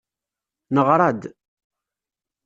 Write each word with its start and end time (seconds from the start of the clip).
Neɣra-d. 0.73 1.21